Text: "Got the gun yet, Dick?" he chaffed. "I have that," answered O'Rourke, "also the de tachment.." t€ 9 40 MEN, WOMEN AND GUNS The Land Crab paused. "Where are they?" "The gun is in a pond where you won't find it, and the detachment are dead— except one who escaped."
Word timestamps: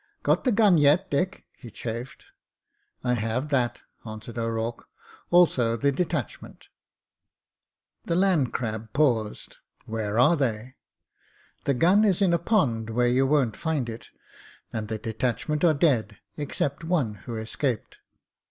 "Got 0.23 0.45
the 0.45 0.51
gun 0.51 0.79
yet, 0.79 1.11
Dick?" 1.11 1.45
he 1.55 1.69
chaffed. 1.69 2.25
"I 3.03 3.13
have 3.13 3.49
that," 3.49 3.81
answered 4.03 4.39
O'Rourke, 4.39 4.87
"also 5.29 5.77
the 5.77 5.91
de 5.91 6.05
tachment.." 6.05 6.69
t€ 8.07 8.09
9 8.09 8.09
40 8.09 8.09
MEN, 8.09 8.09
WOMEN 8.09 8.09
AND 8.09 8.09
GUNS 8.09 8.09
The 8.09 8.15
Land 8.15 8.53
Crab 8.53 8.93
paused. 8.93 9.57
"Where 9.85 10.17
are 10.17 10.35
they?" 10.35 10.73
"The 11.65 11.75
gun 11.75 12.03
is 12.03 12.19
in 12.23 12.33
a 12.33 12.39
pond 12.39 12.89
where 12.89 13.09
you 13.09 13.27
won't 13.27 13.55
find 13.55 13.87
it, 13.87 14.09
and 14.73 14.87
the 14.87 14.97
detachment 14.97 15.63
are 15.63 15.75
dead— 15.75 16.17
except 16.35 16.83
one 16.83 17.13
who 17.29 17.37
escaped." 17.37 17.99